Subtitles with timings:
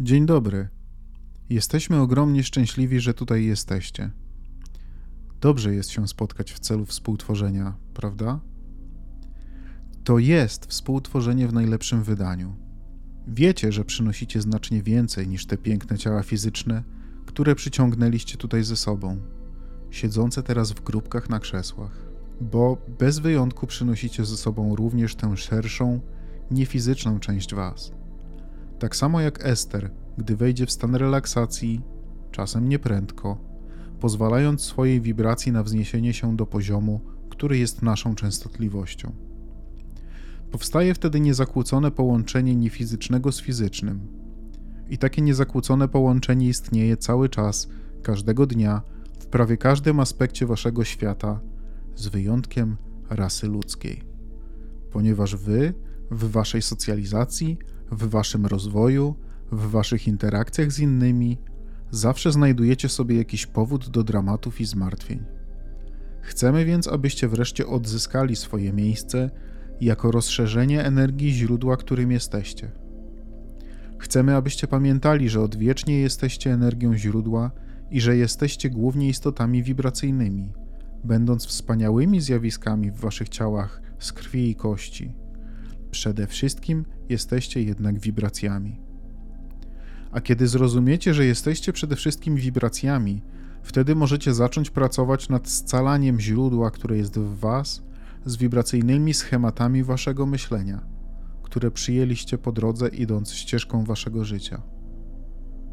[0.00, 0.68] Dzień dobry.
[1.50, 4.10] Jesteśmy ogromnie szczęśliwi, że tutaj jesteście.
[5.40, 8.40] Dobrze jest się spotkać w celu współtworzenia, prawda?
[10.04, 12.56] To jest współtworzenie w najlepszym wydaniu.
[13.26, 16.82] Wiecie, że przynosicie znacznie więcej niż te piękne ciała fizyczne,
[17.26, 19.16] które przyciągnęliście tutaj ze sobą,
[19.90, 22.06] siedzące teraz w grupkach na krzesłach,
[22.40, 26.00] bo bez wyjątku przynosicie ze sobą również tę szerszą,
[26.50, 27.92] niefizyczną część Was.
[28.78, 31.80] Tak samo jak Ester, gdy wejdzie w stan relaksacji,
[32.30, 33.38] czasem nieprędko,
[34.00, 37.00] pozwalając swojej wibracji na wzniesienie się do poziomu,
[37.30, 39.12] który jest naszą częstotliwością.
[40.50, 44.00] Powstaje wtedy niezakłócone połączenie niefizycznego z fizycznym.
[44.90, 47.68] I takie niezakłócone połączenie istnieje cały czas,
[48.02, 48.82] każdego dnia,
[49.18, 51.40] w prawie każdym aspekcie waszego świata,
[51.94, 52.76] z wyjątkiem
[53.10, 54.02] rasy ludzkiej.
[54.92, 55.74] Ponieważ wy,
[56.10, 57.58] w waszej socjalizacji,
[57.90, 59.14] w waszym rozwoju,
[59.52, 61.38] w waszych interakcjach z innymi,
[61.90, 65.24] zawsze znajdujecie sobie jakiś powód do dramatów i zmartwień.
[66.20, 69.30] Chcemy więc, abyście wreszcie odzyskali swoje miejsce
[69.80, 72.72] jako rozszerzenie energii źródła, którym jesteście.
[73.98, 77.50] Chcemy, abyście pamiętali, że odwiecznie jesteście energią źródła
[77.90, 80.52] i że jesteście głównie istotami wibracyjnymi,
[81.04, 85.12] będąc wspaniałymi zjawiskami w waszych ciałach z krwi i kości.
[85.90, 88.80] Przede wszystkim jesteście jednak wibracjami.
[90.12, 93.22] A kiedy zrozumiecie, że jesteście przede wszystkim wibracjami,
[93.62, 97.82] wtedy możecie zacząć pracować nad scalaniem źródła, które jest w Was,
[98.26, 100.86] z wibracyjnymi schematami Waszego myślenia,
[101.42, 104.62] które przyjęliście po drodze, idąc ścieżką Waszego życia.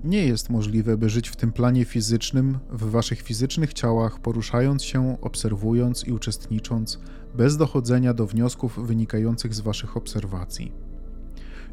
[0.04, 5.22] Nie jest możliwe, by żyć w tym planie fizycznym, w Waszych fizycznych ciałach, poruszając się,
[5.22, 7.00] obserwując i uczestnicząc,
[7.36, 10.93] bez dochodzenia do wniosków wynikających z Waszych obserwacji.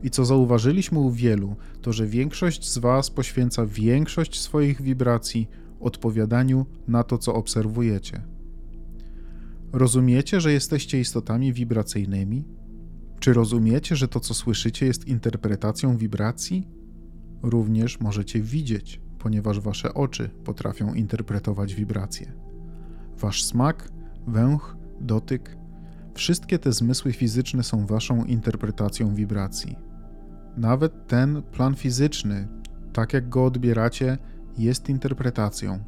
[0.03, 5.49] I co zauważyliśmy u wielu, to że większość z Was poświęca większość swoich wibracji
[5.81, 8.23] odpowiadaniu na to, co obserwujecie.
[9.73, 12.45] Rozumiecie, że jesteście istotami wibracyjnymi?
[13.21, 16.69] Czy rozumiecie, że to, co słyszycie, jest interpretacją wibracji?
[17.43, 22.33] Również możecie widzieć, ponieważ wasze oczy potrafią interpretować wibracje.
[23.19, 23.93] Wasz smak,
[24.27, 25.57] węch, dotyk,
[26.15, 29.90] wszystkie te zmysły fizyczne są waszą interpretacją wibracji.
[30.57, 32.49] Nawet ten plan fizyczny,
[32.93, 34.19] tak jak go odbieracie,
[34.59, 35.79] jest interpretacją.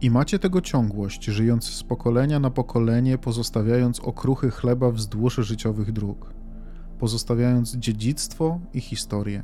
[0.00, 6.34] I macie tego ciągłość, żyjąc z pokolenia na pokolenie, pozostawiając okruchy chleba wzdłuż życiowych dróg,
[6.98, 9.42] pozostawiając dziedzictwo i historię.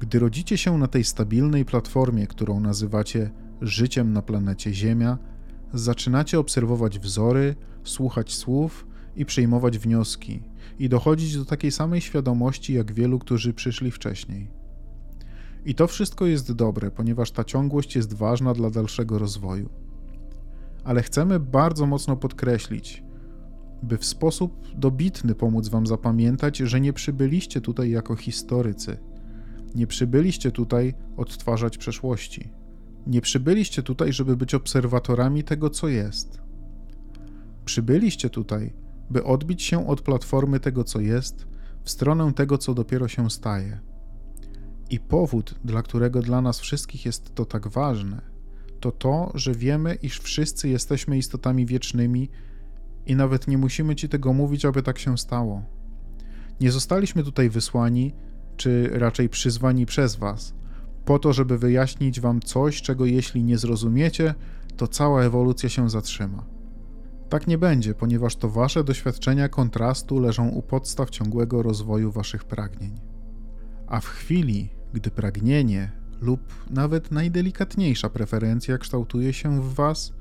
[0.00, 3.30] Gdy rodzicie się na tej stabilnej platformie, którą nazywacie
[3.60, 5.18] życiem na planecie Ziemia,
[5.72, 10.42] zaczynacie obserwować wzory, słuchać słów i przyjmować wnioski,
[10.78, 14.50] i dochodzić do takiej samej świadomości jak wielu, którzy przyszli wcześniej.
[15.64, 19.68] I to wszystko jest dobre, ponieważ ta ciągłość jest ważna dla dalszego rozwoju.
[20.84, 23.02] Ale chcemy bardzo mocno podkreślić,
[23.82, 28.98] by w sposób dobitny pomóc Wam zapamiętać, że nie przybyliście tutaj jako historycy.
[29.74, 32.50] Nie przybyliście tutaj odtwarzać przeszłości.
[33.06, 36.40] Nie przybyliście tutaj, żeby być obserwatorami tego, co jest.
[37.64, 38.72] Przybyliście tutaj,
[39.10, 41.46] by odbić się od platformy tego, co jest,
[41.82, 43.80] w stronę tego, co dopiero się staje.
[44.90, 48.20] I powód, dla którego dla nas wszystkich jest to tak ważne,
[48.80, 52.30] to to, że wiemy, iż wszyscy jesteśmy istotami wiecznymi
[53.06, 55.62] i nawet nie musimy ci tego mówić, aby tak się stało.
[56.60, 58.14] Nie zostaliśmy tutaj wysłani,
[58.56, 60.54] czy raczej przyzwani przez Was,
[61.04, 64.34] po to, żeby wyjaśnić Wam coś, czego jeśli nie zrozumiecie,
[64.76, 66.53] to cała ewolucja się zatrzyma.
[67.34, 73.00] Tak nie będzie, ponieważ to Wasze doświadczenia kontrastu leżą u podstaw ciągłego rozwoju Waszych pragnień.
[73.86, 76.40] A w chwili, gdy pragnienie lub
[76.70, 80.12] nawet najdelikatniejsza preferencja kształtuje się w Was,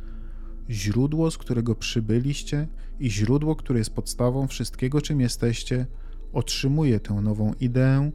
[0.69, 2.67] źródło, z którego przybyliście
[2.99, 5.85] i źródło, które jest podstawą wszystkiego, czym jesteście,
[6.31, 8.11] otrzymuje tę nową ideę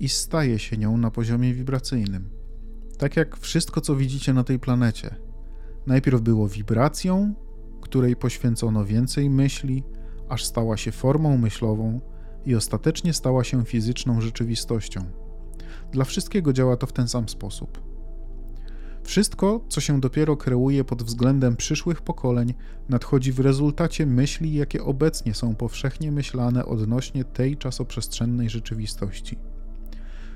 [0.00, 2.28] i staje się nią na poziomie wibracyjnym.
[2.98, 5.14] Tak jak wszystko, co widzicie na tej planecie.
[5.86, 7.34] Najpierw było wibracją,
[7.92, 9.82] której poświęcono więcej myśli,
[10.28, 12.00] aż stała się formą myślową
[12.46, 15.04] i ostatecznie stała się fizyczną rzeczywistością.
[15.90, 17.80] Dla wszystkiego działa to w ten sam sposób.
[19.02, 22.54] Wszystko, co się dopiero kreuje pod względem przyszłych pokoleń,
[22.88, 29.38] nadchodzi w rezultacie myśli, jakie obecnie są powszechnie myślane odnośnie tej czasoprzestrzennej rzeczywistości.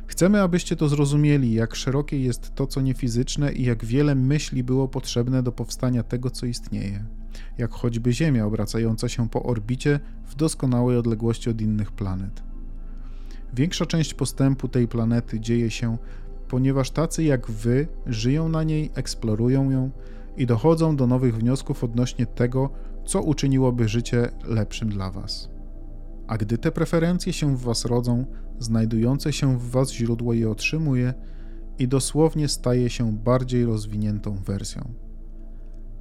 [0.06, 4.88] Chcemy, abyście to zrozumieli, jak szerokie jest to, co niefizyczne i jak wiele myśli było
[4.88, 7.04] potrzebne do powstania tego, co istnieje
[7.58, 12.42] jak choćby Ziemia obracająca się po orbicie w doskonałej odległości od innych planet.
[13.54, 15.98] Większa część postępu tej planety dzieje się,
[16.48, 19.90] ponieważ tacy jak wy żyją na niej, eksplorują ją
[20.36, 22.70] i dochodzą do nowych wniosków odnośnie tego,
[23.04, 25.55] co uczyniłoby życie lepszym dla was.
[26.26, 28.26] A gdy te preferencje się w was rodzą,
[28.58, 31.14] znajdujące się w was źródło je otrzymuje
[31.78, 34.94] i dosłownie staje się bardziej rozwiniętą wersją.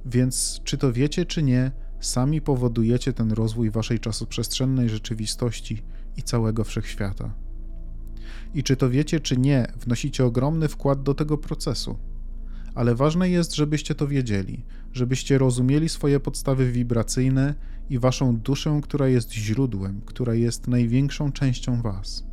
[0.06, 5.82] Więc czy to wiecie, czy nie, sami powodujecie ten rozwój waszej czasoprzestrzennej rzeczywistości
[6.16, 7.34] i całego wszechświata.
[8.54, 11.98] I czy to wiecie, czy nie, wnosicie ogromny wkład do tego procesu.
[12.76, 17.54] Ale ważne jest, żebyście to wiedzieli, żebyście rozumieli swoje podstawy wibracyjne
[17.90, 22.26] i waszą duszę, która jest źródłem, która jest największą częścią was.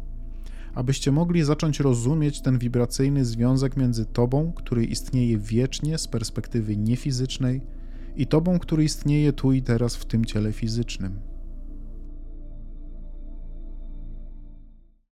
[0.75, 7.61] Abyście mogli zacząć rozumieć ten wibracyjny związek między Tobą, który istnieje wiecznie z perspektywy niefizycznej,
[8.15, 11.32] i Tobą, który istnieje tu i teraz w tym ciele fizycznym.